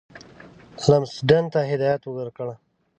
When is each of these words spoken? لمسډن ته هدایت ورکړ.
لمسډن 0.89 1.43
ته 1.53 1.59
هدایت 1.71 2.03
ورکړ. 2.07 2.47